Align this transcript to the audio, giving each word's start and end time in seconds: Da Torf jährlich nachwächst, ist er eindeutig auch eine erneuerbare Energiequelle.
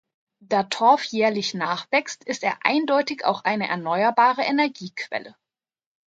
Da 0.39 0.63
Torf 0.63 1.03
jährlich 1.03 1.53
nachwächst, 1.53 2.23
ist 2.23 2.41
er 2.41 2.57
eindeutig 2.65 3.23
auch 3.23 3.43
eine 3.43 3.67
erneuerbare 3.67 4.41
Energiequelle. 4.41 5.35